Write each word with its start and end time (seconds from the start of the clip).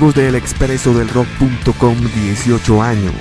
amigos 0.00 0.14
del 0.14 0.34
expreso 0.34 0.94
del 0.94 1.10
rock.com 1.10 1.94
18 1.98 2.82
años. 2.82 3.14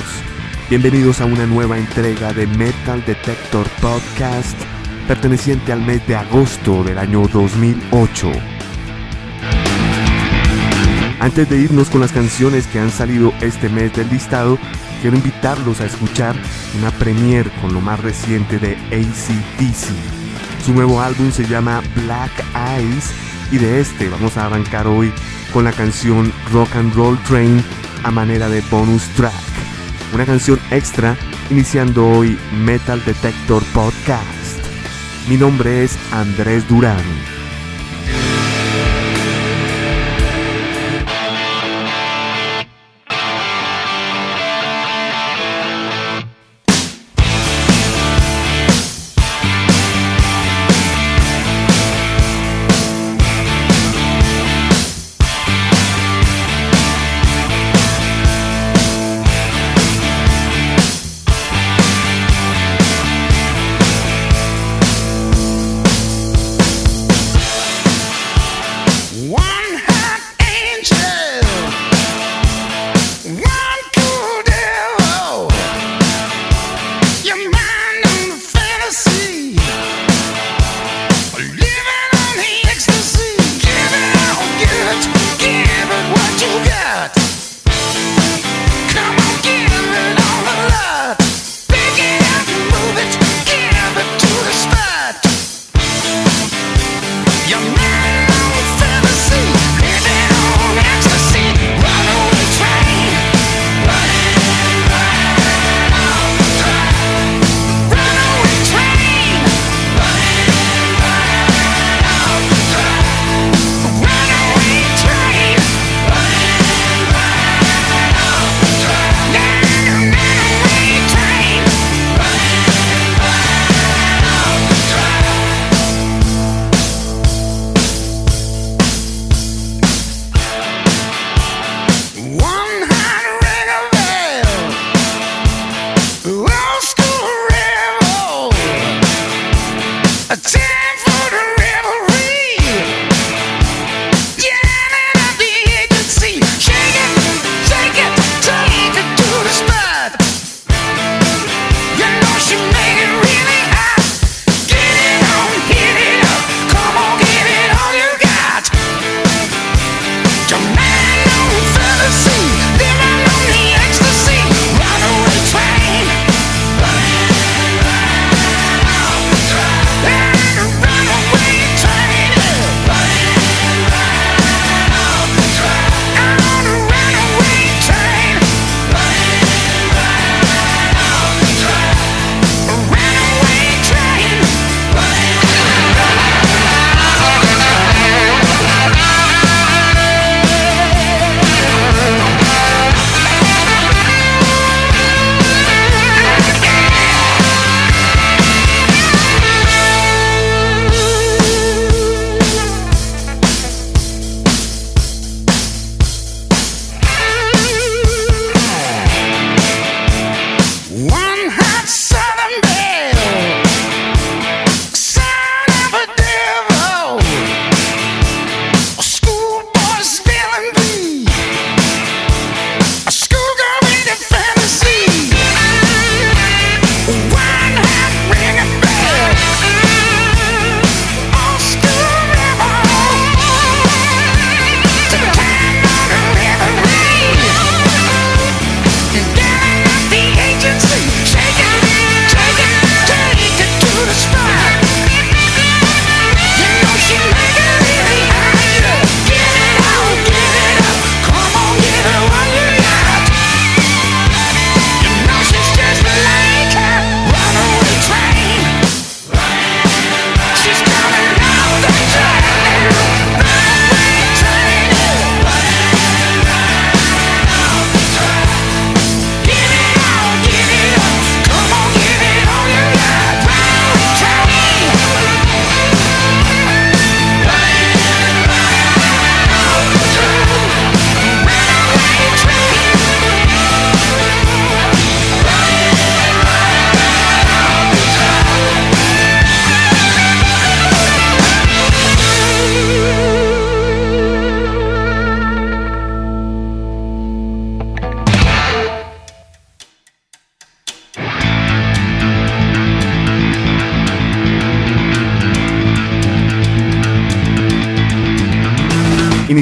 Bienvenidos 0.70 1.20
a 1.20 1.26
una 1.26 1.46
nueva 1.46 1.78
entrega 1.78 2.32
de 2.32 2.48
Metal 2.48 3.04
Detector 3.06 3.68
Podcast 3.82 4.58
perteneciente 5.06 5.74
al 5.74 5.82
mes 5.82 6.08
de 6.08 6.16
agosto 6.16 6.82
del 6.86 6.98
año 6.98 7.28
2008. 7.28 8.32
Antes 11.20 11.50
de 11.50 11.60
irnos 11.60 11.90
con 11.90 12.00
las 12.00 12.14
canciones 12.14 12.66
que 12.68 12.80
han 12.80 12.92
salido 12.92 13.34
este 13.42 13.68
mes 13.68 13.94
del 13.94 14.10
listado, 14.10 14.58
quiero 15.02 15.18
invitarlos 15.18 15.82
a 15.82 15.86
escuchar 15.86 16.34
una 16.78 16.92
premiere 16.92 17.52
con 17.60 17.74
lo 17.74 17.82
más 17.82 18.00
reciente 18.00 18.58
de 18.58 18.76
ACDC. 18.76 20.64
Su 20.66 20.74
nuevo 20.74 21.02
álbum 21.02 21.30
se 21.34 21.46
llama 21.46 21.82
Black 21.94 22.32
Eyes 22.56 23.12
y 23.52 23.58
de 23.58 23.82
este 23.82 24.08
vamos 24.08 24.38
a 24.38 24.46
arrancar 24.46 24.88
hoy 24.88 25.12
con 25.54 25.64
la 25.64 25.72
canción 25.72 26.32
Rock 26.52 26.76
and 26.76 26.94
Roll 26.94 27.18
Train 27.24 27.64
a 28.04 28.12
manera 28.12 28.50
de 28.50 28.62
bonus 28.70 29.04
track. 29.10 29.34
Una 30.14 30.26
canción 30.26 30.60
extra 30.72 31.16
iniciando 31.50 32.08
hoy 32.08 32.38
Metal 32.54 33.04
Detector 33.06 33.64
Podcast. 33.74 34.60
Mi 35.28 35.38
nombre 35.38 35.84
es 35.84 35.98
Andrés 36.12 36.68
Durán. 36.68 37.39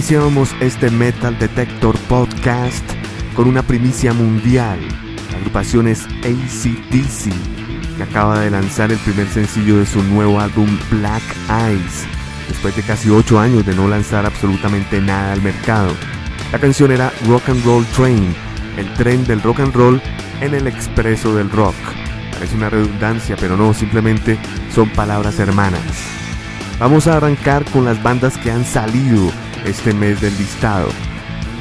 Iniciamos 0.09 0.56
este 0.62 0.89
Metal 0.89 1.38
Detector 1.38 1.94
Podcast 2.07 2.89
con 3.36 3.45
una 3.45 3.62
primicia 3.62 4.13
mundial. 4.13 4.80
La 5.31 5.38
agrupación 5.38 5.86
es 5.89 6.06
ACDC, 6.06 7.33
que 7.98 8.04
acaba 8.04 8.39
de 8.39 8.50
lanzar 8.50 8.89
el 8.89 9.00
primer 9.00 9.27
sencillo 9.27 9.80
de 9.80 9.86
su 9.86 10.01
nuevo 10.01 10.39
álbum 10.39 10.80
Black 10.92 11.21
Eyes, 11.50 12.06
después 12.48 12.74
de 12.77 12.83
casi 12.83 13.09
8 13.09 13.38
años 13.38 13.65
de 13.65 13.75
no 13.75 13.89
lanzar 13.89 14.25
absolutamente 14.25 15.01
nada 15.01 15.33
al 15.33 15.42
mercado. 15.42 15.92
La 16.54 16.59
canción 16.59 16.94
era 16.94 17.12
Rock 17.27 17.50
and 17.50 17.65
Roll 17.65 17.86
Train, 17.88 18.33
el 18.77 18.94
tren 18.94 19.25
del 19.25 19.42
rock 19.42 19.59
and 19.59 19.75
roll 19.75 20.01
en 20.39 20.54
el 20.54 20.68
expreso 20.68 21.36
del 21.36 21.51
rock. 21.51 21.75
Parece 22.31 22.56
una 22.56 22.69
redundancia, 22.69 23.36
pero 23.38 23.57
no, 23.57 23.74
simplemente 23.74 24.39
son 24.74 24.89
palabras 24.92 25.38
hermanas. 25.38 25.81
Vamos 26.80 27.07
a 27.07 27.18
arrancar 27.18 27.65
con 27.71 27.83
las 27.83 28.01
bandas 28.01 28.38
que 28.38 28.51
han 28.51 28.63
salido 28.63 29.33
este 29.65 29.94
mes 29.94 30.21
del 30.21 30.38
listado. 30.38 30.89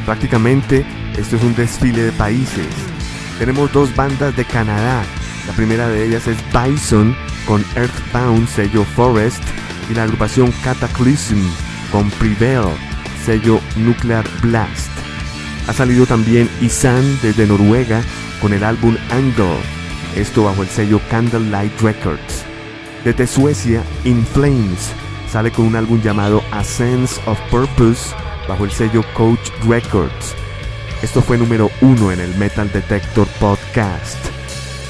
Prácticamente 0.04 0.84
esto 1.16 1.36
es 1.36 1.42
un 1.42 1.54
desfile 1.54 2.02
de 2.02 2.12
países. 2.12 2.66
Tenemos 3.38 3.72
dos 3.72 3.94
bandas 3.94 4.36
de 4.36 4.44
Canadá. 4.44 5.02
La 5.46 5.52
primera 5.54 5.88
de 5.88 6.06
ellas 6.06 6.26
es 6.26 6.36
Bison 6.52 7.16
con 7.46 7.64
Earthbound, 7.74 8.48
sello 8.48 8.84
Forest, 8.84 9.42
y 9.90 9.94
la 9.94 10.04
agrupación 10.04 10.52
Cataclysm 10.64 11.40
con 11.92 12.10
Prevail, 12.12 12.74
sello 13.24 13.60
Nuclear 13.76 14.24
Blast. 14.42 14.90
Ha 15.68 15.72
salido 15.72 16.06
también 16.06 16.48
Isan 16.60 17.18
desde 17.22 17.46
Noruega 17.46 18.02
con 18.40 18.52
el 18.52 18.64
álbum 18.64 18.96
Angle, 19.10 19.58
esto 20.16 20.44
bajo 20.44 20.62
el 20.62 20.68
sello 20.68 21.00
Candlelight 21.10 21.80
Records. 21.80 22.44
Desde 23.04 23.26
Suecia, 23.26 23.82
In 24.04 24.24
Flames 24.26 24.92
sale 25.30 25.50
con 25.50 25.66
un 25.66 25.76
álbum 25.76 26.00
llamado 26.00 26.42
A 26.50 26.62
Sense 26.64 27.20
of 27.26 27.38
Purpose 27.50 28.14
bajo 28.48 28.64
el 28.64 28.70
sello 28.70 29.02
Coach 29.14 29.50
Records. 29.66 30.34
Esto 31.02 31.20
fue 31.20 31.38
número 31.38 31.70
uno 31.80 32.12
en 32.12 32.20
el 32.20 32.34
Metal 32.36 32.70
Detector 32.72 33.26
Podcast. 33.38 34.16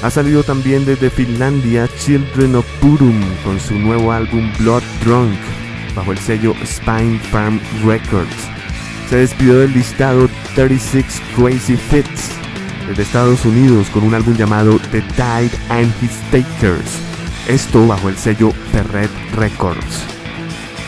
Ha 0.03 0.09
salido 0.11 0.43
también 0.43 0.85
desde 0.85 1.09
Finlandia 1.09 1.87
Children 1.99 2.55
of 2.55 2.65
Purum 2.79 3.19
con 3.43 3.59
su 3.59 3.77
nuevo 3.77 4.11
álbum 4.11 4.51
Blood 4.59 4.83
Drunk 5.03 5.37
bajo 5.95 6.11
el 6.11 6.19
sello 6.19 6.53
Spine 6.63 7.19
Farm 7.31 7.59
Records. 7.83 8.35
Se 9.09 9.17
despidió 9.17 9.59
del 9.59 9.73
listado 9.73 10.29
36 10.55 11.21
Crazy 11.35 11.75
Fits 11.75 12.31
desde 12.87 13.03
Estados 13.03 13.43
Unidos 13.45 13.89
con 13.89 14.03
un 14.03 14.13
álbum 14.13 14.35
llamado 14.35 14.79
The 14.91 15.01
Tide 15.01 15.51
and 15.69 15.91
His 16.01 16.11
Takers. 16.31 16.99
Esto 17.47 17.87
bajo 17.87 18.09
el 18.09 18.17
sello 18.17 18.51
Perret 18.71 19.11
Records. 19.35 20.16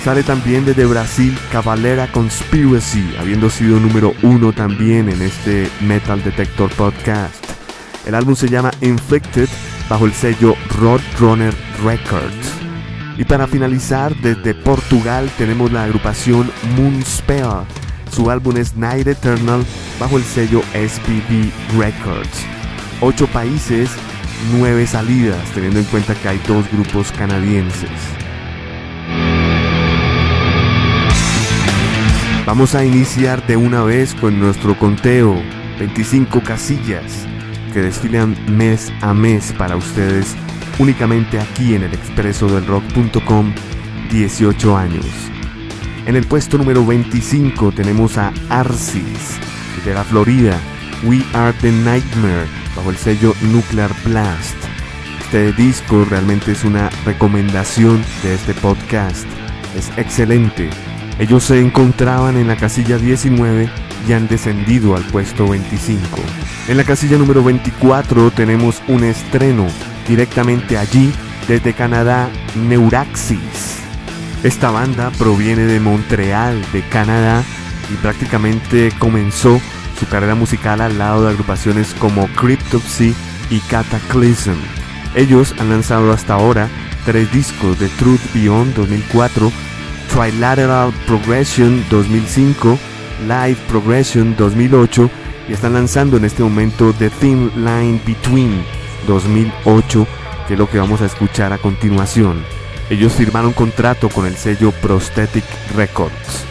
Sale 0.03 0.23
también 0.23 0.63
desde 0.63 0.85
Brasil 0.85 1.37
Cavalera 1.51 2.09
Conspiracy, 2.11 3.15
habiendo 3.19 3.49
sido 3.49 3.79
número 3.81 4.13
uno 4.23 4.53
también 4.53 5.09
en 5.09 5.21
este 5.21 5.69
Metal 5.81 6.23
Detector 6.23 6.71
Podcast. 6.71 7.35
El 8.05 8.15
álbum 8.15 8.33
se 8.33 8.47
llama 8.47 8.71
Inflicted 8.79 9.49
bajo 9.89 10.05
el 10.05 10.13
sello 10.13 10.55
Roadrunner 10.79 11.53
Records. 11.83 12.53
Y 13.17 13.25
para 13.25 13.45
finalizar, 13.45 14.15
desde 14.21 14.53
Portugal 14.53 15.29
tenemos 15.37 15.69
la 15.73 15.83
agrupación 15.83 16.49
Moonspell. 16.77 17.65
Su 18.09 18.31
álbum 18.31 18.55
es 18.55 18.77
Night 18.77 19.07
Eternal 19.07 19.65
bajo 19.99 20.15
el 20.15 20.23
sello 20.23 20.61
SPB 20.73 21.51
Records. 21.77 22.45
Ocho 23.01 23.27
países, 23.27 23.89
nueve 24.53 24.87
salidas, 24.87 25.43
teniendo 25.53 25.79
en 25.79 25.85
cuenta 25.85 26.15
que 26.15 26.29
hay 26.29 26.41
dos 26.47 26.65
grupos 26.71 27.11
canadienses. 27.11 27.89
Vamos 32.49 32.73
a 32.73 32.83
iniciar 32.83 33.45
de 33.45 33.55
una 33.57 33.83
vez 33.83 34.15
con 34.15 34.39
nuestro 34.39 34.75
conteo, 34.75 35.39
25 35.77 36.41
casillas 36.41 37.27
que 37.71 37.79
desfilan 37.79 38.35
mes 38.57 38.91
a 39.01 39.13
mes 39.13 39.53
para 39.53 39.75
ustedes 39.75 40.35
únicamente 40.79 41.39
aquí 41.39 41.75
en 41.75 41.83
el 41.83 41.93
expreso 41.93 42.47
del 42.47 42.65
rock.com 42.65 43.53
18 44.09 44.75
años. 44.75 45.05
En 46.07 46.15
el 46.15 46.25
puesto 46.25 46.57
número 46.57 46.83
25 46.83 47.71
tenemos 47.71 48.17
a 48.17 48.33
Arsis 48.49 49.37
de 49.85 49.93
la 49.93 50.03
Florida, 50.03 50.59
We 51.03 51.23
Are 51.33 51.53
the 51.61 51.71
Nightmare 51.71 52.47
bajo 52.75 52.89
el 52.89 52.97
sello 52.97 53.35
Nuclear 53.43 53.91
Blast. 54.03 54.57
Este 55.21 55.53
disco 55.53 56.03
realmente 56.09 56.53
es 56.53 56.63
una 56.63 56.89
recomendación 57.05 58.03
de 58.23 58.33
este 58.33 58.55
podcast. 58.55 59.27
Es 59.75 59.91
excelente 59.97 60.71
ellos 61.19 61.44
se 61.44 61.60
encontraban 61.60 62.38
en 62.38 62.48
la 62.48 62.56
casilla 62.56 62.98
19 62.98 63.69
y 64.07 64.13
han 64.13 64.27
descendido 64.27 64.95
al 64.95 65.04
puesto 65.04 65.50
25. 65.50 66.01
En 66.69 66.77
la 66.77 66.86
casilla 66.86 67.18
número 67.18 67.44
24 67.44 68.31
tenemos 68.31 68.81
un 68.88 69.04
estreno 69.04 69.68
directamente 70.07 70.77
allí 70.77 71.12
desde 71.48 71.74
Canadá, 71.74 72.30
Neuraxis. 72.56 73.80
Esta 74.44 74.71
banda 74.71 75.12
proviene 75.18 75.63
de 75.63 75.81
Montreal, 75.81 76.62
de 76.71 76.81
Canadá, 76.88 77.44
y 77.92 77.95
prácticamente 77.95 78.92
comenzó 79.00 79.60
su 80.00 80.07
carrera 80.07 80.36
musical 80.36 80.80
al 80.80 80.98
lado 80.98 81.25
de 81.25 81.31
agrupaciones 81.31 81.94
como 81.95 82.27
Cryptopsy 82.27 83.13
y 83.50 83.60
Cataclysm. 83.62 84.56
Ellos 85.16 85.54
han 85.60 85.69
lanzado 85.69 86.13
hasta 86.13 86.36
ahora 86.36 86.69
tres 87.06 87.31
discos 87.33 87.80
de 87.80 87.89
Truth 87.89 88.21
Beyond 88.33 88.75
2004, 88.75 89.51
Trilateral 90.09 90.92
Progression 91.06 91.83
2005, 91.89 92.78
Live 93.28 93.57
Progression 93.68 94.35
2008 94.35 95.09
y 95.47 95.54
están 95.54 95.73
lanzando 95.73 96.18
en 96.18 96.25
este 96.25 96.44
momento 96.44 96.94
The 96.94 97.09
Thin 97.09 97.51
Line 97.56 97.99
Between 98.06 98.63
2008, 99.07 100.07
que 100.47 100.54
es 100.54 100.59
lo 100.59 100.69
que 100.69 100.80
vamos 100.80 101.01
a 101.01 101.06
escuchar 101.06 101.54
a 101.54 101.57
continuación. 101.57 102.44
Ellos 102.89 103.13
firmaron 103.13 103.54
contrato 103.54 104.09
con 104.09 104.25
el 104.25 104.35
sello 104.35 104.71
Prosthetic 104.71 105.45
Records. 105.75 106.45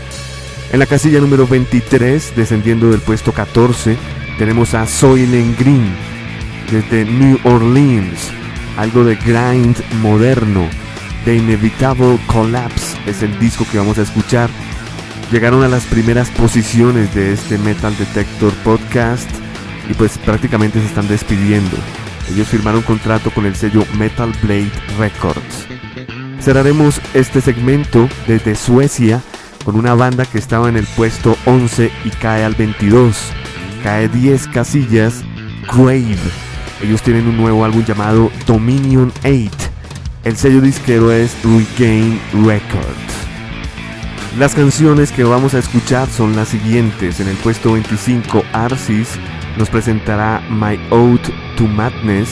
En 0.72 0.78
la 0.78 0.86
casilla 0.86 1.20
número 1.20 1.46
23, 1.46 2.34
descendiendo 2.36 2.90
del 2.90 3.00
puesto 3.00 3.32
14, 3.32 3.96
tenemos 4.38 4.74
a 4.74 4.86
Soylent 4.86 5.58
Green 5.58 5.94
desde 6.70 7.04
New 7.04 7.38
Orleans, 7.44 8.30
algo 8.76 9.04
de 9.04 9.16
grind 9.16 9.76
moderno 10.00 10.68
The 11.28 11.36
Inevitable 11.36 12.18
Collapse 12.26 12.96
es 13.06 13.22
el 13.22 13.38
disco 13.38 13.66
que 13.70 13.76
vamos 13.76 13.98
a 13.98 14.02
escuchar. 14.02 14.48
Llegaron 15.30 15.62
a 15.62 15.68
las 15.68 15.84
primeras 15.84 16.30
posiciones 16.30 17.14
de 17.14 17.34
este 17.34 17.58
Metal 17.58 17.94
Detector 17.98 18.50
Podcast 18.64 19.30
y 19.90 19.92
pues 19.92 20.16
prácticamente 20.16 20.80
se 20.80 20.86
están 20.86 21.06
despidiendo. 21.06 21.76
Ellos 22.32 22.48
firmaron 22.48 22.80
contrato 22.80 23.30
con 23.30 23.44
el 23.44 23.54
sello 23.56 23.84
Metal 23.98 24.32
Blade 24.42 24.72
Records. 24.98 25.66
Cerraremos 26.40 26.98
este 27.12 27.42
segmento 27.42 28.08
desde 28.26 28.54
Suecia 28.54 29.20
con 29.66 29.76
una 29.76 29.92
banda 29.92 30.24
que 30.24 30.38
estaba 30.38 30.70
en 30.70 30.78
el 30.78 30.86
puesto 30.96 31.36
11 31.44 31.92
y 32.06 32.08
cae 32.08 32.42
al 32.42 32.54
22. 32.54 33.18
Cae 33.82 34.08
10 34.08 34.48
casillas, 34.48 35.22
Grave. 35.70 36.16
Ellos 36.82 37.02
tienen 37.02 37.28
un 37.28 37.36
nuevo 37.36 37.66
álbum 37.66 37.84
llamado 37.84 38.32
Dominion 38.46 39.12
8 39.26 39.67
el 40.28 40.36
sello 40.36 40.60
disquero 40.60 41.10
es 41.10 41.34
Regain 41.42 42.20
Records. 42.44 43.14
Las 44.38 44.54
canciones 44.54 45.10
que 45.10 45.24
vamos 45.24 45.54
a 45.54 45.58
escuchar 45.58 46.06
son 46.10 46.36
las 46.36 46.48
siguientes. 46.48 47.18
En 47.20 47.28
el 47.28 47.36
puesto 47.38 47.72
25, 47.72 48.44
Arsis 48.52 49.08
nos 49.56 49.70
presentará 49.70 50.42
My 50.50 50.78
Ode 50.90 51.32
to 51.56 51.66
Madness. 51.66 52.28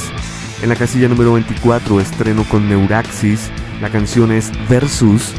En 0.62 0.68
la 0.68 0.76
casilla 0.76 1.08
número 1.08 1.32
24, 1.32 1.98
estreno 1.98 2.44
con 2.44 2.68
Neuraxis. 2.68 3.50
La 3.80 3.88
canción 3.88 4.30
es 4.30 4.52
Versus. 4.68 5.32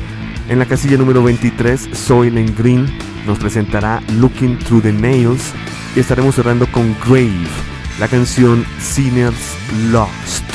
En 0.49 0.57
la 0.57 0.65
casilla 0.65 0.97
número 0.97 1.21
23, 1.21 1.89
Soylent 1.93 2.57
Green 2.57 2.87
nos 3.27 3.37
presentará 3.37 4.01
Looking 4.13 4.57
Through 4.57 4.81
the 4.81 4.93
Nails. 4.93 5.53
Y 5.95 5.99
estaremos 5.99 6.33
cerrando 6.33 6.65
con 6.71 6.95
Grave, 7.05 7.47
la 7.99 8.07
canción 8.07 8.65
Sinners 8.79 9.55
Lost. 9.91 10.46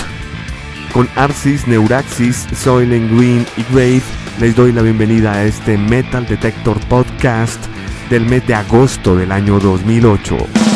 Con 0.93 1.09
Arsis, 1.17 1.67
Neuraxis, 1.67 2.47
Soylent 2.55 3.11
Green 3.17 3.47
y 3.57 3.63
Grave 3.73 4.03
les 4.41 4.55
doy 4.55 4.73
la 4.73 4.83
bienvenida 4.83 5.33
a 5.33 5.45
este 5.45 5.79
Metal 5.79 6.27
Detector 6.27 6.79
Podcast 6.87 7.65
del 8.11 8.27
mes 8.27 8.47
de 8.47 8.55
agosto 8.55 9.17
del 9.17 9.33
año 9.33 9.59
2008. 9.59 10.72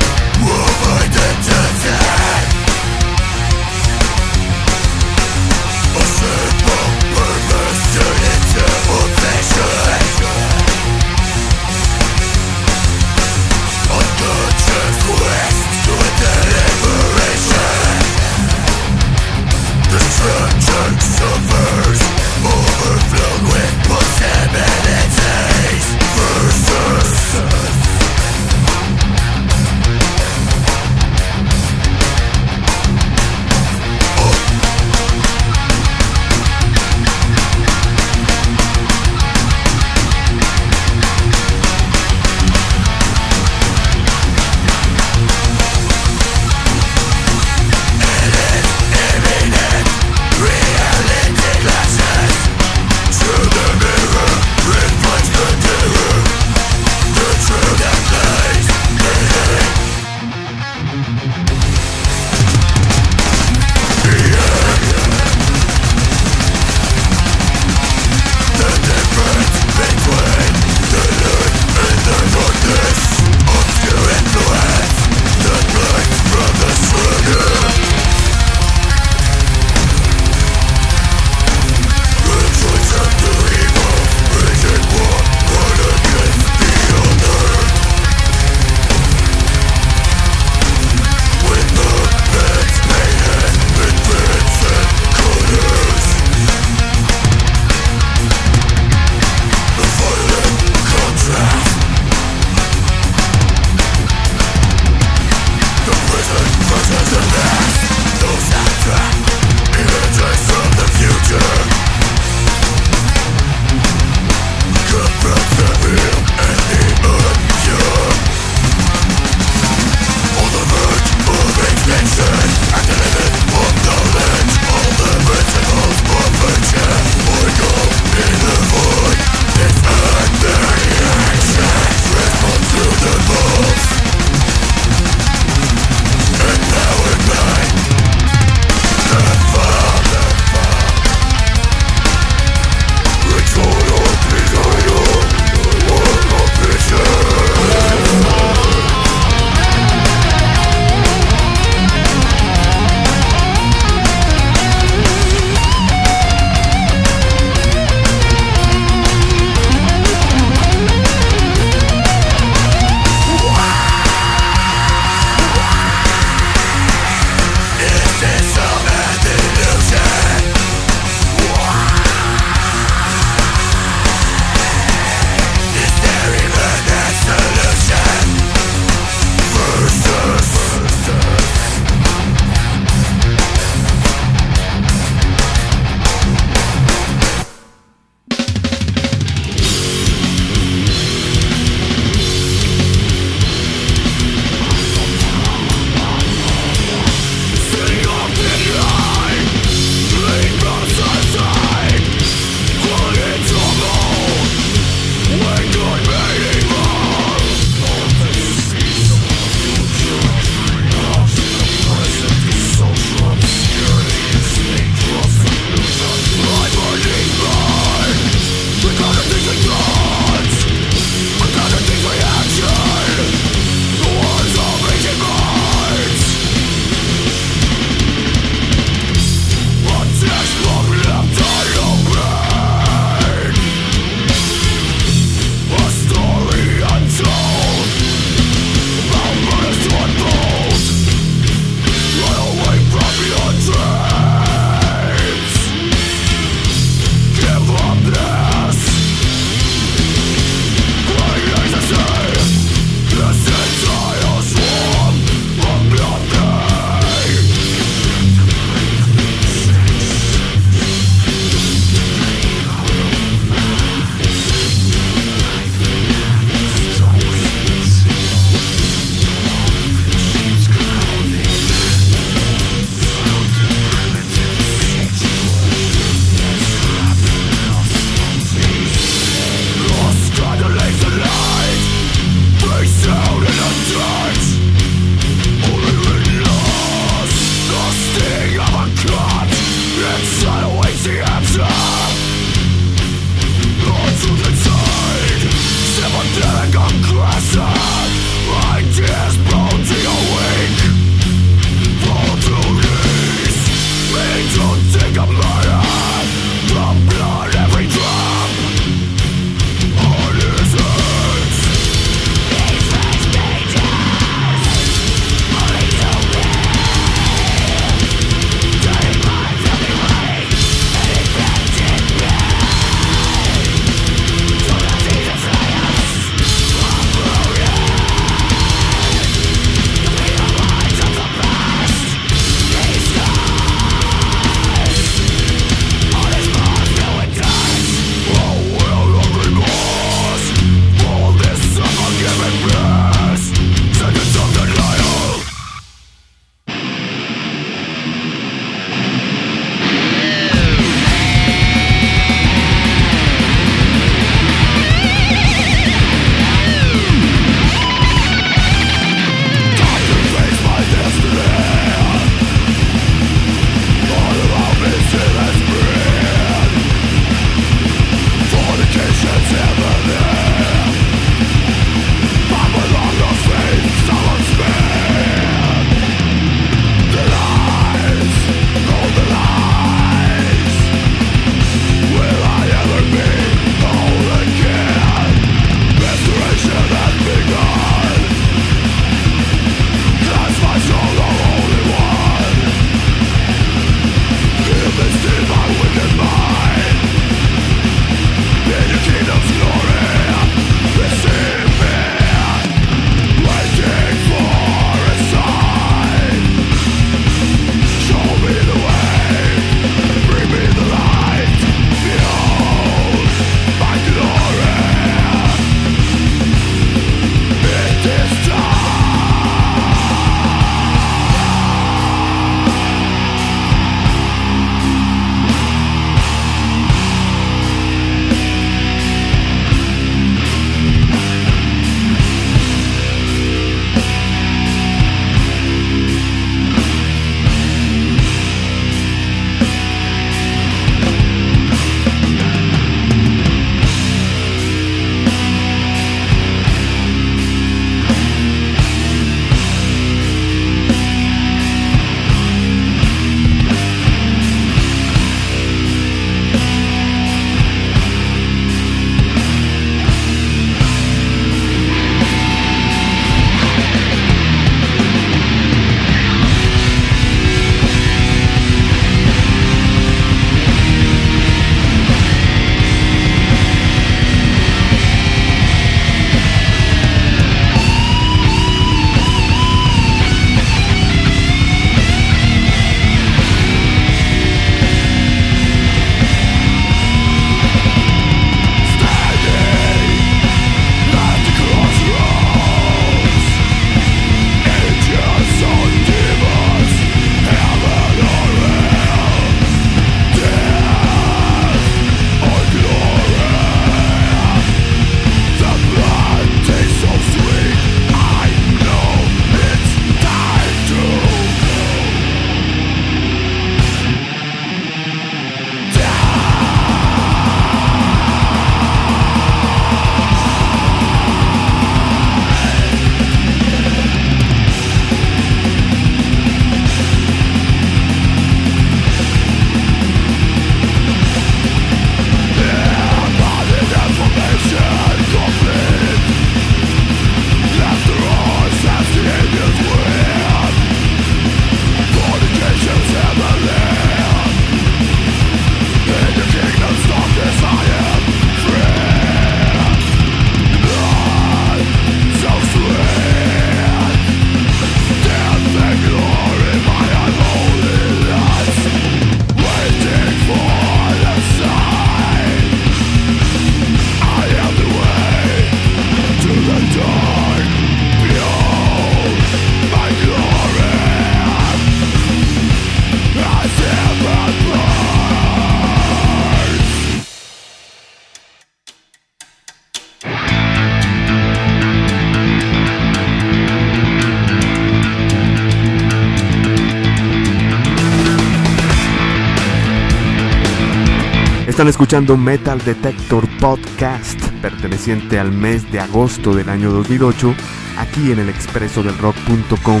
Están 591.74 591.88
escuchando 591.88 592.36
Metal 592.36 592.78
Detector 592.84 593.48
Podcast, 593.58 594.40
perteneciente 594.62 595.40
al 595.40 595.50
mes 595.50 595.90
de 595.90 595.98
agosto 595.98 596.54
del 596.54 596.68
año 596.68 596.92
2008, 596.92 597.52
aquí 597.98 598.30
en 598.30 598.38
el 598.38 598.48
expreso 598.48 599.02
del 599.02 599.18
rock.com, 599.18 600.00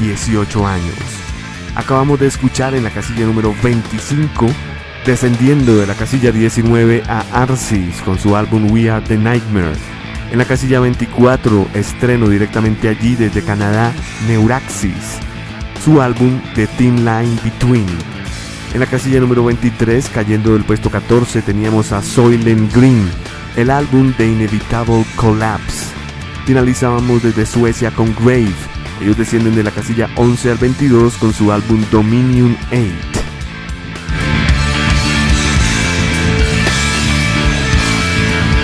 18 0.00 0.66
años. 0.66 0.98
Acabamos 1.76 2.18
de 2.18 2.26
escuchar 2.26 2.74
en 2.74 2.82
la 2.82 2.90
casilla 2.90 3.26
número 3.26 3.54
25, 3.62 4.48
descendiendo 5.06 5.76
de 5.76 5.86
la 5.86 5.94
casilla 5.94 6.32
19 6.32 7.04
a 7.06 7.20
Arsis 7.30 8.02
con 8.02 8.18
su 8.18 8.34
álbum 8.34 8.68
We 8.72 8.90
Are 8.90 9.06
the 9.06 9.16
Nightmare. 9.16 9.76
En 10.32 10.38
la 10.38 10.46
casilla 10.46 10.80
24, 10.80 11.68
estreno 11.74 12.28
directamente 12.28 12.88
allí 12.88 13.14
desde 13.14 13.44
Canadá, 13.44 13.92
Neuraxis, 14.26 15.20
su 15.84 16.02
álbum 16.02 16.40
The 16.56 16.66
Thin 16.66 17.04
Line 17.04 17.38
Between. 17.44 18.13
En 18.74 18.80
la 18.80 18.86
casilla 18.86 19.20
número 19.20 19.44
23, 19.44 20.08
cayendo 20.08 20.52
del 20.54 20.64
puesto 20.64 20.90
14, 20.90 21.42
teníamos 21.42 21.92
a 21.92 22.02
Soylent 22.02 22.74
Green, 22.74 23.08
el 23.54 23.70
álbum 23.70 24.12
de 24.18 24.26
Inevitable 24.26 25.04
Collapse. 25.14 25.92
Finalizábamos 26.44 27.22
desde 27.22 27.46
Suecia 27.46 27.92
con 27.92 28.12
Grave. 28.16 28.52
Ellos 29.00 29.16
descienden 29.16 29.54
de 29.54 29.62
la 29.62 29.70
casilla 29.70 30.10
11 30.16 30.50
al 30.50 30.58
22 30.58 31.16
con 31.18 31.32
su 31.32 31.52
álbum 31.52 31.84
Dominion 31.92 32.56
8. 32.72 32.82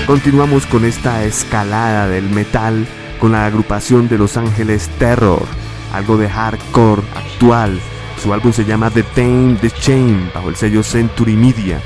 Continuamos 0.08 0.66
con 0.66 0.84
esta 0.84 1.22
escalada 1.22 2.08
del 2.08 2.28
metal 2.30 2.84
con 3.20 3.30
la 3.30 3.46
agrupación 3.46 4.08
de 4.08 4.18
Los 4.18 4.36
Ángeles 4.36 4.88
Terror, 4.98 5.46
algo 5.92 6.16
de 6.16 6.28
hardcore 6.28 7.02
actual 7.14 7.80
su 8.20 8.34
álbum 8.34 8.52
se 8.52 8.64
llama 8.64 8.90
The 8.90 9.02
Tame 9.02 9.56
the 9.60 9.70
Chain 9.70 10.30
bajo 10.34 10.50
el 10.50 10.56
sello 10.56 10.82
Century 10.82 11.36
Media. 11.36 11.80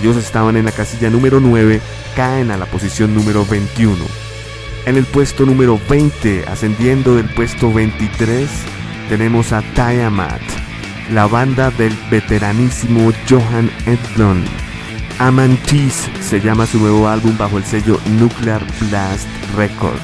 Ellos 0.00 0.16
estaban 0.16 0.56
en 0.56 0.64
la 0.64 0.72
casilla 0.72 1.10
número 1.10 1.40
9, 1.40 1.80
caen 2.16 2.50
a 2.50 2.56
la 2.56 2.66
posición 2.66 3.14
número 3.14 3.44
21. 3.44 3.96
En 4.86 4.96
el 4.96 5.04
puesto 5.04 5.44
número 5.44 5.78
20, 5.88 6.46
ascendiendo 6.48 7.16
del 7.16 7.28
puesto 7.28 7.72
23, 7.72 8.48
tenemos 9.08 9.52
a 9.52 9.62
Tiamat, 9.74 10.40
la 11.12 11.26
banda 11.26 11.70
del 11.70 11.96
veteranísimo 12.10 13.12
Johan 13.28 13.70
Edlund. 13.86 14.46
Amantis 15.18 16.08
se 16.20 16.40
llama 16.40 16.66
su 16.66 16.78
nuevo 16.78 17.08
álbum 17.08 17.36
bajo 17.36 17.58
el 17.58 17.64
sello 17.64 18.00
Nuclear 18.18 18.64
Blast 18.80 19.28
Records. 19.54 20.00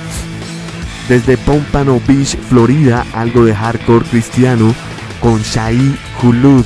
Desde 1.09 1.37
Pompano 1.39 2.01
Beach, 2.07 2.37
Florida, 2.49 3.05
algo 3.15 3.45
de 3.45 3.55
hardcore 3.55 4.05
cristiano 4.05 4.73
con 5.21 5.41
Shai 5.43 5.97
Hulud. 6.23 6.65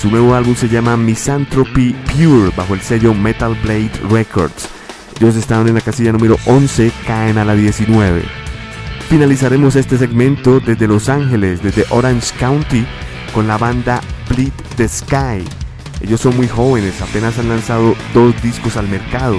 Su 0.00 0.10
nuevo 0.10 0.34
álbum 0.34 0.54
se 0.54 0.68
llama 0.68 0.96
Misanthropy 0.96 1.94
Pure 2.12 2.52
bajo 2.56 2.74
el 2.74 2.80
sello 2.80 3.14
Metal 3.14 3.56
Blade 3.62 3.92
Records. 4.10 4.68
Ellos 5.20 5.36
estaban 5.36 5.68
en 5.68 5.74
la 5.74 5.80
casilla 5.80 6.12
número 6.12 6.36
11, 6.46 6.92
caen 7.06 7.38
a 7.38 7.44
la 7.44 7.54
19. 7.54 8.22
Finalizaremos 9.08 9.76
este 9.76 9.98
segmento 9.98 10.60
desde 10.60 10.88
Los 10.88 11.08
Ángeles, 11.08 11.62
desde 11.62 11.84
Orange 11.90 12.34
County, 12.38 12.84
con 13.32 13.46
la 13.46 13.58
banda 13.58 14.00
Bleed 14.28 14.52
the 14.76 14.88
Sky. 14.88 15.44
Ellos 16.00 16.20
son 16.20 16.36
muy 16.36 16.48
jóvenes, 16.48 17.00
apenas 17.00 17.38
han 17.38 17.48
lanzado 17.48 17.94
dos 18.12 18.40
discos 18.42 18.76
al 18.76 18.88
mercado. 18.88 19.38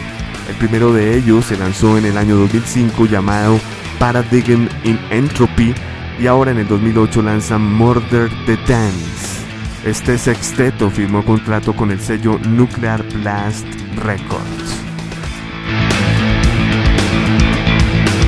El 0.49 0.55
primero 0.55 0.93
de 0.93 1.17
ellos 1.17 1.45
se 1.45 1.57
lanzó 1.57 1.97
en 1.97 2.05
el 2.05 2.17
año 2.17 2.35
2005 2.35 3.05
llamado 3.05 3.59
Paradigm 3.99 4.69
in 4.83 4.99
Entropy 5.09 5.73
y 6.19 6.27
ahora 6.27 6.51
en 6.51 6.59
el 6.59 6.67
2008 6.67 7.21
lanzan 7.21 7.61
Murder 7.61 8.29
the 8.45 8.57
Dance. 8.67 9.43
Este 9.85 10.17
sexteto 10.17 10.89
firmó 10.89 11.23
contrato 11.25 11.75
con 11.75 11.91
el 11.91 11.99
sello 11.99 12.39
Nuclear 12.47 13.03
Blast 13.13 13.65
Records. 13.97 14.81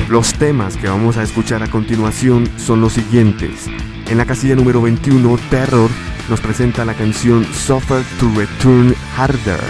Los 0.08 0.34
temas 0.34 0.76
que 0.76 0.88
vamos 0.88 1.16
a 1.16 1.22
escuchar 1.22 1.62
a 1.62 1.68
continuación 1.68 2.48
son 2.58 2.80
los 2.80 2.92
siguientes. 2.92 3.66
En 4.08 4.18
la 4.18 4.24
casilla 4.24 4.54
número 4.54 4.80
21, 4.80 5.38
Terror 5.50 5.90
nos 6.28 6.40
presenta 6.40 6.84
la 6.84 6.94
canción 6.94 7.44
Suffer 7.44 8.04
to 8.20 8.30
Return 8.36 8.94
Harder. 9.16 9.60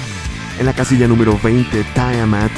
En 0.59 0.67
la 0.67 0.73
casilla 0.73 1.09
número 1.09 1.39
20, 1.43 1.85
Tiamat 1.95 2.51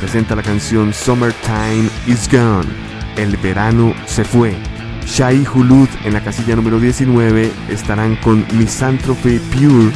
presenta 0.00 0.34
la 0.34 0.42
canción 0.42 0.92
Summertime 0.94 1.88
is 2.06 2.28
Gone. 2.30 2.68
El 3.16 3.36
verano 3.38 3.94
se 4.06 4.24
fue. 4.24 4.54
Shai 5.06 5.46
Hulud 5.46 5.88
en 6.04 6.12
la 6.12 6.20
casilla 6.20 6.56
número 6.56 6.80
19 6.80 7.50
estarán 7.70 8.16
con 8.16 8.44
Misanthropy 8.52 9.38
Pure 9.38 9.92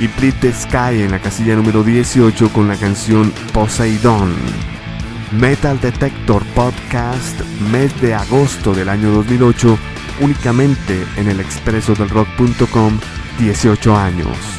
y 0.00 0.06
Bleed 0.18 0.34
the 0.40 0.52
Sky 0.52 1.02
en 1.02 1.12
la 1.12 1.20
casilla 1.20 1.54
número 1.54 1.82
18 1.82 2.52
con 2.52 2.68
la 2.68 2.76
canción 2.76 3.32
Poseidon. 3.52 4.34
Metal 5.32 5.80
Detector 5.80 6.44
Podcast, 6.54 7.40
mes 7.70 7.98
de 8.00 8.14
agosto 8.14 8.72
del 8.72 8.88
año 8.88 9.10
2008, 9.10 9.78
únicamente 10.20 11.04
en 11.16 11.28
el 11.28 11.40
expreso 11.40 11.94
del 11.94 12.08
rock.com, 12.08 12.98
18 13.38 13.96
años. 13.96 14.58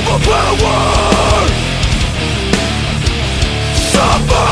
Overpower 0.00 0.80
Suffer. 3.92 4.50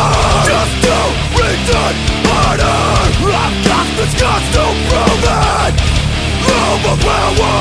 Just 0.48 0.74
to 0.84 0.96
return 1.38 1.96
murder 2.28 2.78
I've 3.28 3.56
got 3.68 3.86
the 3.96 4.06
scars 4.12 4.46
to 4.54 4.64
prove 4.88 5.24
it 5.28 5.74
Overpower 6.58 7.58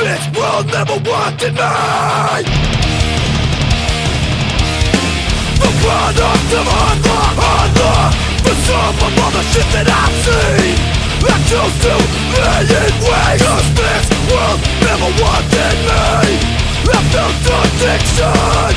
This 0.00 0.22
world 0.36 0.66
never 0.66 0.96
wanted 1.08 1.54
me 1.54 1.72
The 5.62 5.70
product 5.80 6.50
of 6.58 6.66
hunger, 6.66 7.49
For 8.50 8.56
some 8.66 8.98
of 9.06 9.14
all 9.22 9.30
the 9.30 9.46
shit 9.54 9.62
that 9.78 9.86
I've 9.86 10.10
seen 10.26 10.74
I 11.22 11.38
chose 11.46 11.70
to 11.86 11.94
in 11.94 12.94
ways 12.98 13.38
Cause 13.46 13.68
this 13.78 14.10
world 14.26 14.58
never 14.82 15.06
wanted 15.22 15.76
me. 15.86 16.34
I 16.90 16.98
felt 17.14 17.30
addiction. 17.46 18.74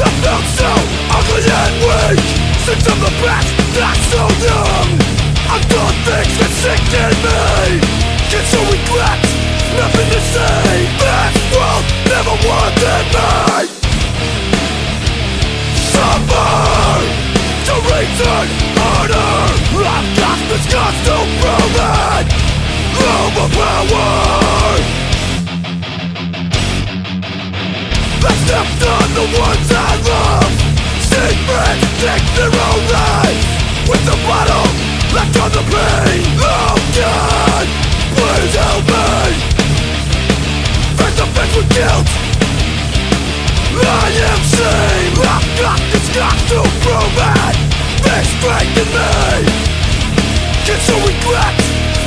I 0.00 0.10
felt 0.24 0.46
so 0.56 0.72
ugly 1.12 1.44
and 1.44 1.76
weak. 1.84 2.24
Since 2.64 2.88
I'm 2.88 2.96
the 3.04 3.12
past, 3.20 3.52
not 3.76 4.00
so 4.08 4.24
young. 4.48 4.96
I've 5.44 5.66
done 5.68 5.96
things 6.08 6.34
that 6.40 6.52
sickened 6.64 7.20
me. 7.20 7.84
Get 8.32 8.48
so 8.48 8.64
regret, 8.64 9.20
nothing 9.76 10.08
to 10.08 10.20
say. 10.24 10.88
This 11.04 11.36
world 11.52 11.84
never 12.08 12.32
wanted 12.48 13.04
me. 13.12 13.60
Suffer 15.76 17.29
to 17.70 17.76
return 17.86 18.46
order 18.98 19.30
I've 19.80 20.10
got 20.18 20.38
the 20.50 20.58
scars 20.66 20.98
to 21.06 21.16
prove 21.38 21.76
it! 21.78 22.26
Overpowered 22.98 24.84
I 28.26 28.32
stepped 28.42 28.82
on 28.94 29.08
the 29.18 29.26
ones 29.38 29.68
I 29.70 29.90
love 30.10 30.52
Secrets 31.10 31.84
take 32.02 32.26
their 32.34 32.50
own 32.50 32.82
lives 32.90 33.46
With 33.86 34.02
the 34.02 34.18
bottle 34.26 34.68
left 35.14 35.36
on 35.38 35.50
the 35.54 35.64
pain 35.70 36.22
Oh 36.42 36.74
God, 36.98 37.66
please 38.18 38.54
help 38.58 38.84
me! 38.90 39.30
Face 40.98 41.16
to 41.18 41.26
face 41.34 41.54
with 41.54 41.70
guilt! 41.70 42.08
I 43.82 44.08
am 44.28 44.40
sane! 44.54 45.14
I've 45.22 45.48
got 45.62 45.80
the 45.92 46.00
scars 46.08 46.42
to 46.50 46.58
prove 46.82 47.18
it 47.18 47.39
Strengthen 48.24 48.88
me 48.96 49.44
Get 50.66 50.80
so 50.86 50.94
regret 51.06 51.56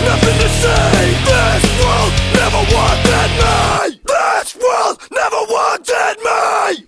Nothing 0.03 0.35
to 0.37 0.49
say. 0.49 1.15
This 1.23 1.63
world 1.79 2.11
never 2.35 2.59
wanted 2.75 3.31
me. 3.39 3.95
This 4.03 4.51
world 4.53 4.99
never 5.11 5.41
wanted 5.47 6.19
me. 6.19 6.83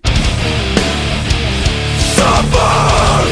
Suffer. 2.12 3.24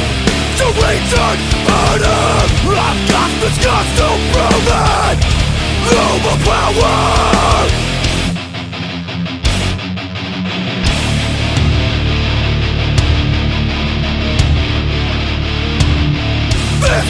To 0.56 0.64
return 0.64 1.38
harder 1.68 2.24
I've 2.64 3.00
got 3.10 3.30
the 3.42 3.50
scars 3.58 3.90
to 3.98 4.08
prove 4.32 4.68
it 4.72 5.18
Overpower 5.92 7.68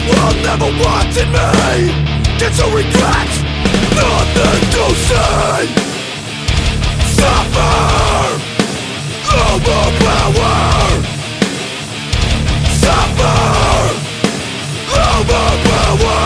world 0.09 0.37
never 0.43 0.69
wanted 0.83 1.27
me 1.33 1.89
Get 2.37 2.51
to 2.59 2.65
regret 2.69 3.31
nothing 3.95 4.61
to 4.75 4.85
say 5.07 5.63
Suffer. 7.15 8.35
Overpower. 9.35 10.59
Suffer. 12.83 13.39
Overpower. 14.93 16.21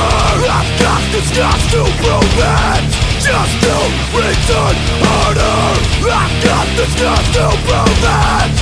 I've 0.49 0.71
got 0.81 1.03
the 1.13 1.21
scars 1.29 1.63
to 1.71 1.81
prove 2.01 2.41
it 2.41 2.83
Just 3.21 3.55
to 3.63 3.75
return 4.17 4.75
harder 5.05 5.61
I've 6.09 6.35
got 6.43 6.67
the 6.75 6.85
scars 6.93 7.27
to 7.37 7.45
prove 7.65 8.03
it 8.03 8.53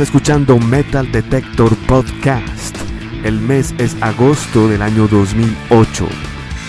Escuchando 0.00 0.58
Metal 0.58 1.10
Detector 1.10 1.74
Podcast. 1.86 2.76
El 3.24 3.40
mes 3.40 3.74
es 3.78 3.96
agosto 4.02 4.68
del 4.68 4.82
año 4.82 5.08
2008. 5.08 6.06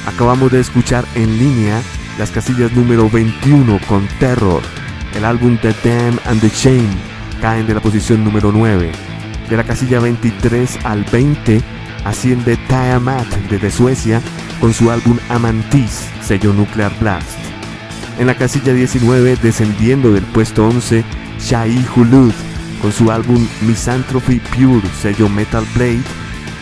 Acabamos 0.05 0.51
de 0.51 0.61
escuchar 0.61 1.03
en 1.13 1.37
línea 1.37 1.81
las 2.17 2.31
casillas 2.31 2.71
número 2.71 3.09
21 3.09 3.79
con 3.87 4.07
Terror. 4.19 4.61
El 5.13 5.25
álbum 5.25 5.57
The 5.57 5.73
Dam 5.83 6.17
and 6.25 6.39
the 6.39 6.49
Chain 6.49 6.87
caen 7.41 7.67
de 7.67 7.73
la 7.73 7.81
posición 7.81 8.23
número 8.23 8.51
9. 8.53 8.91
De 9.49 9.57
la 9.57 9.63
casilla 9.65 9.99
23 9.99 10.85
al 10.85 11.03
20 11.03 11.61
asciende 12.05 12.55
Tiamat 12.67 13.27
desde 13.49 13.71
Suecia 13.71 14.21
con 14.61 14.73
su 14.73 14.89
álbum 14.89 15.17
Amantis, 15.27 16.07
sello 16.21 16.53
Nuclear 16.53 16.93
Blast. 17.01 17.37
En 18.19 18.27
la 18.27 18.35
casilla 18.35 18.73
19, 18.73 19.37
descendiendo 19.43 20.13
del 20.13 20.23
puesto 20.23 20.65
11, 20.65 21.03
Shai 21.39 21.85
Hulud 21.95 22.33
con 22.81 22.91
su 22.91 23.11
álbum 23.11 23.47
Misanthropy 23.61 24.39
Pure, 24.39 24.87
sello 25.01 25.29
Metal 25.29 25.65
Blade, 25.75 26.03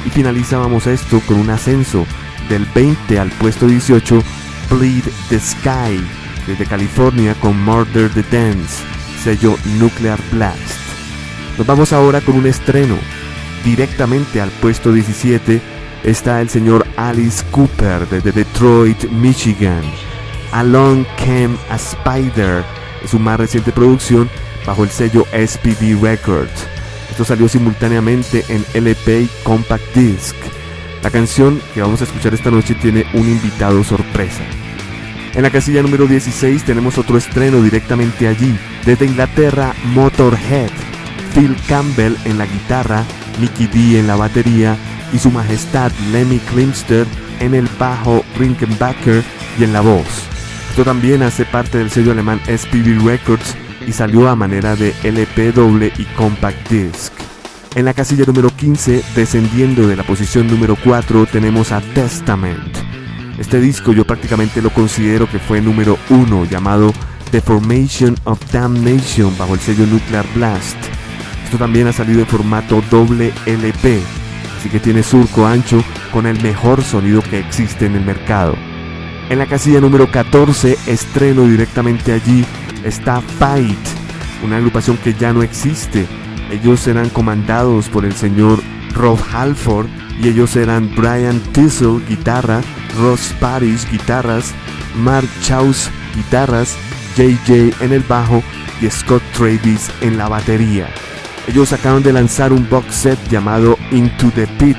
y 0.06 0.10
finalizábamos 0.10 0.88
esto 0.88 1.22
con 1.28 1.38
un 1.38 1.50
ascenso 1.50 2.06
del 2.50 2.66
20 2.74 3.20
al 3.20 3.30
puesto 3.32 3.68
18, 3.68 4.22
Bleed 4.70 5.04
the 5.30 5.40
Sky, 5.40 6.00
desde 6.48 6.66
California 6.66 7.34
con 7.36 7.62
Murder 7.64 8.10
the 8.10 8.24
Dance, 8.32 8.84
sello 9.24 9.58
Nuclear 9.80 10.20
Blast. 10.32 10.86
Nos 11.58 11.66
vamos 11.66 11.94
ahora 11.94 12.22
con 12.22 12.36
un 12.36 12.48
estreno. 12.48 12.96
Directamente 13.64 14.42
al 14.42 14.50
puesto 14.50 14.92
17 14.92 15.62
está 16.04 16.42
el 16.42 16.50
señor 16.50 16.86
Alice 16.98 17.44
Cooper 17.52 18.08
desde 18.08 18.32
Detroit, 18.32 19.10
Michigan. 19.10 19.82
Along 20.52 21.06
Came 21.18 21.58
a 21.70 21.76
Spider 21.76 22.64
su 23.08 23.20
más 23.20 23.40
reciente 23.40 23.72
producción 23.72 24.30
bajo 24.66 24.84
el 24.84 24.90
sello 24.90 25.26
SPD 25.32 26.00
Records. 26.02 26.68
Esto 27.10 27.24
salió 27.24 27.48
simultáneamente 27.48 28.44
en 28.50 28.66
LP 28.74 29.28
Compact 29.44 29.84
Disc. 29.96 30.36
La 31.04 31.12
canción 31.12 31.62
que 31.74 31.82
vamos 31.82 32.02
a 32.02 32.06
escuchar 32.06 32.34
esta 32.34 32.52
noche 32.52 32.76
tiene 32.76 33.06
un 33.14 33.28
invitado 33.28 33.84
sorpresa. 33.84 34.44
En 35.34 35.44
la 35.44 35.50
casilla 35.50 35.82
número 35.82 36.08
16 36.08 36.64
tenemos 36.64 36.98
otro 36.98 37.18
estreno 37.18 37.62
directamente 37.62 38.28
allí, 38.28 38.58
desde 38.86 39.06
Inglaterra, 39.06 39.74
Motorhead, 39.94 40.72
Phil 41.34 41.56
Campbell 41.68 42.16
en 42.24 42.38
la 42.38 42.46
guitarra, 42.46 43.04
Mickey 43.40 43.68
D 43.68 44.00
en 44.00 44.08
la 44.08 44.16
batería 44.16 44.78
y 45.14 45.20
su 45.20 45.30
majestad 45.32 45.92
Lemmy 46.12 46.40
Klimster 46.40 47.06
en 47.40 47.54
el 47.54 47.68
bajo, 47.78 48.24
Rinkenbacker 48.38 49.24
y 49.60 49.64
en 49.66 49.74
la 49.74 49.82
voz. 49.82 50.08
Esto 50.70 50.84
también 50.84 51.22
hace 51.22 51.46
parte 51.46 51.78
del 51.78 51.92
sello 51.92 52.12
alemán 52.12 52.42
SPD 52.48 52.98
Records 53.06 53.56
y 53.88 53.92
salió 53.92 54.30
a 54.30 54.36
manera 54.36 54.76
de 54.76 54.94
LP 55.04 55.52
doble 55.52 55.92
y 55.98 56.04
compact 56.16 56.70
disc. 56.70 57.14
En 57.76 57.86
la 57.86 57.94
casilla 57.94 58.24
número 58.26 58.50
15, 58.50 59.04
descendiendo 59.16 59.88
de 59.88 59.96
la 59.96 60.04
posición 60.04 60.48
número 60.48 60.78
4, 60.82 61.26
tenemos 61.26 61.72
a 61.72 61.82
Testament. 61.82 62.78
Este 63.38 63.60
disco 63.60 63.92
yo 63.92 64.06
prácticamente 64.06 64.62
lo 64.62 64.70
considero 64.70 65.30
que 65.30 65.40
fue 65.40 65.60
número 65.62 65.98
1, 66.10 66.46
llamado 66.46 66.94
The 67.32 67.42
Formation 67.42 68.16
of 68.24 68.40
Damnation 68.52 69.38
bajo 69.38 69.56
el 69.56 69.60
sello 69.60 69.86
Nuclear 69.86 70.26
Blast. 70.34 70.78
Esto 71.44 71.58
también 71.58 71.88
ha 71.88 71.94
salido 71.94 72.22
en 72.22 72.28
formato 72.28 72.82
doble 72.90 73.34
LP, 73.46 74.00
así 74.58 74.70
que 74.70 74.80
tiene 74.80 75.04
surco 75.04 75.46
ancho 75.46 75.84
con 76.14 76.26
el 76.26 76.42
mejor 76.42 76.82
sonido 76.82 77.22
que 77.22 77.40
existe 77.40 77.88
en 77.88 77.96
el 77.96 78.06
mercado. 78.06 78.56
En 79.30 79.38
la 79.38 79.48
casilla 79.48 79.82
número 79.82 80.10
14, 80.10 80.78
estreno 80.88 81.46
directamente 81.46 82.14
allí, 82.14 82.46
está 82.86 83.20
Fight, 83.20 83.78
una 84.44 84.58
agrupación 84.58 84.98
que 84.98 85.14
ya 85.14 85.34
no 85.34 85.44
existe. 85.44 86.06
Ellos 86.52 86.80
serán 86.80 87.10
comandados 87.10 87.90
por 87.90 88.06
el 88.06 88.14
señor 88.14 88.62
Rob 88.94 89.20
Halford 89.34 89.88
y 90.22 90.30
ellos 90.30 90.52
serán 90.52 90.94
Brian 90.96 91.40
Tissel, 91.52 92.02
guitarra, 92.08 92.62
Ross 93.00 93.34
Paris, 93.40 93.86
guitarras, 93.92 94.54
Mark 94.96 95.28
Chaus, 95.42 95.90
guitarras, 96.16 96.78
JJ 97.18 97.74
en 97.82 97.92
el 97.92 98.02
bajo 98.02 98.42
y 98.82 98.90
Scott 98.90 99.24
Travis 99.36 99.90
en 100.02 100.18
la 100.18 100.30
batería. 100.30 100.88
Ellos 101.48 101.74
acaban 101.74 102.04
de 102.04 102.14
lanzar 102.14 102.54
un 102.54 102.68
box 102.70 102.96
set 102.96 103.20
llamado 103.30 103.78
Into 103.92 104.32
the 104.32 104.48
Pit. 104.48 104.78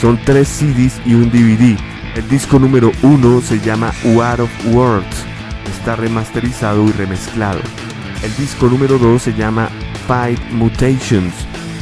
Son 0.00 0.18
tres 0.24 0.48
CDs 0.48 1.00
y 1.04 1.14
un 1.14 1.30
DVD. 1.30 1.76
El 2.14 2.28
disco 2.28 2.58
número 2.58 2.92
uno 3.02 3.40
se 3.40 3.58
llama 3.58 3.92
War 4.04 4.40
of 4.40 4.50
Words. 4.66 5.33
Está 5.68 5.96
remasterizado 5.96 6.84
y 6.86 6.92
remezclado. 6.92 7.60
El 8.22 8.34
disco 8.36 8.68
número 8.68 8.98
2 8.98 9.22
se 9.22 9.34
llama 9.34 9.68
Fight 10.06 10.40
Mutations. 10.50 11.34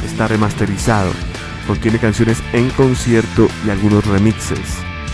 Está 0.05 0.27
remasterizado. 0.27 1.11
Contiene 1.67 1.99
canciones 1.99 2.43
en 2.51 2.69
concierto 2.71 3.47
y 3.65 3.69
algunos 3.69 4.05
remixes. 4.05 4.59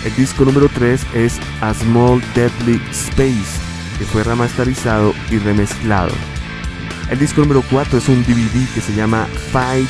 El 0.06 0.16
disco 0.16 0.46
número 0.46 0.70
3 0.70 1.06
es 1.14 1.40
A 1.62 1.74
Small 1.74 2.22
Deadly 2.34 2.82
Space, 2.92 3.60
que 3.98 4.06
fue 4.06 4.24
remasterizado 4.24 5.14
y 5.30 5.38
remezclado. 5.38 6.12
El 7.12 7.20
disco 7.20 7.42
número 7.42 7.64
4 7.70 7.98
es 7.98 8.08
un 8.08 8.24
DVD 8.24 8.68
que 8.74 8.82
se 8.82 8.96
llama 8.96 9.28
Fight 9.52 9.90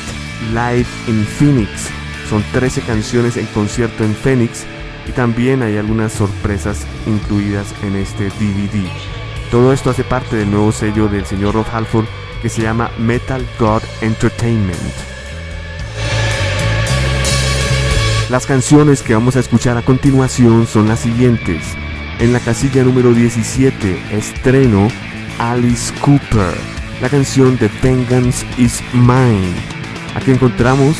Live 0.50 0.86
in 1.06 1.24
Phoenix. 1.24 1.88
Son 2.28 2.42
13 2.52 2.82
canciones 2.82 3.36
en 3.36 3.46
concierto 3.46 4.04
en 4.04 4.14
Phoenix 4.14 4.64
y 5.10 5.12
también 5.12 5.62
hay 5.62 5.76
algunas 5.76 6.12
sorpresas 6.12 6.86
incluidas 7.04 7.74
en 7.82 7.96
este 7.96 8.26
DVD. 8.26 8.88
Todo 9.50 9.72
esto 9.72 9.90
hace 9.90 10.04
parte 10.04 10.36
del 10.36 10.52
nuevo 10.52 10.70
sello 10.70 11.08
del 11.08 11.26
señor 11.26 11.54
Rob 11.54 11.66
Halford 11.72 12.04
que 12.40 12.48
se 12.48 12.62
llama 12.62 12.92
Metal 12.96 13.44
God 13.58 13.82
Entertainment. 14.02 14.78
Las 18.30 18.46
canciones 18.46 19.02
que 19.02 19.14
vamos 19.14 19.34
a 19.34 19.40
escuchar 19.40 19.76
a 19.76 19.82
continuación 19.82 20.68
son 20.68 20.86
las 20.86 21.00
siguientes. 21.00 21.64
En 22.20 22.32
la 22.32 22.38
casilla 22.38 22.84
número 22.84 23.12
17, 23.12 24.16
estreno 24.16 24.86
Alice 25.40 25.92
Cooper, 26.00 26.54
la 27.02 27.08
canción 27.08 27.58
de 27.58 27.68
Vengeance 27.82 28.46
is 28.58 28.80
Mine. 28.92 29.54
Aquí 30.14 30.30
encontramos 30.30 30.96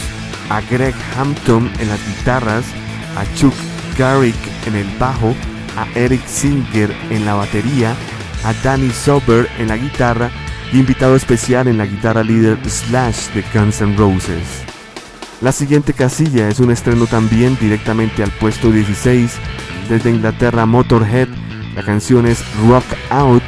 a 0.48 0.60
Greg 0.62 0.96
Hampton 1.16 1.70
en 1.78 1.88
las 1.88 2.04
guitarras, 2.08 2.64
a 3.16 3.24
Chuck 3.36 3.54
Garrick 4.00 4.34
en 4.66 4.76
el 4.76 4.86
bajo, 4.98 5.34
a 5.76 5.86
Eric 5.94 6.26
Singer 6.26 6.90
en 7.10 7.26
la 7.26 7.34
batería, 7.34 7.94
a 8.44 8.54
Danny 8.64 8.88
Sober 8.88 9.46
en 9.58 9.68
la 9.68 9.76
guitarra 9.76 10.30
y 10.72 10.78
invitado 10.78 11.16
especial 11.16 11.68
en 11.68 11.76
la 11.76 11.84
guitarra 11.84 12.22
líder 12.22 12.58
Slash 12.66 13.28
de 13.34 13.44
Guns 13.52 13.82
N' 13.82 13.94
Roses. 13.98 14.64
La 15.42 15.52
siguiente 15.52 15.92
casilla 15.92 16.48
es 16.48 16.60
un 16.60 16.70
estreno 16.70 17.06
también 17.06 17.58
directamente 17.60 18.22
al 18.22 18.30
puesto 18.30 18.70
16 18.70 19.32
desde 19.90 20.10
Inglaterra 20.10 20.64
Motorhead. 20.64 21.28
La 21.74 21.82
canción 21.82 22.26
es 22.26 22.42
Rock 22.66 22.86
Out. 23.10 23.42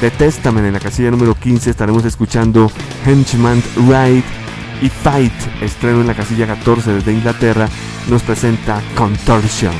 De 0.00 0.12
Testament 0.12 0.68
en 0.68 0.74
la 0.74 0.80
casilla 0.80 1.10
número 1.10 1.34
15 1.34 1.68
estaremos 1.68 2.04
escuchando 2.04 2.70
Henchman 3.04 3.60
Ride 3.88 4.22
y 4.80 4.88
Fight, 4.88 5.32
estreno 5.62 6.00
en 6.00 6.06
la 6.06 6.14
casilla 6.14 6.46
14 6.46 6.94
desde 6.94 7.12
Inglaterra, 7.12 7.68
nos 8.08 8.22
presenta 8.22 8.82
Contortion. 8.96 9.74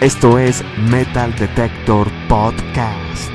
Esto 0.00 0.38
es 0.38 0.64
Metal 0.88 1.34
Detector 1.36 2.08
Podcast. 2.28 3.33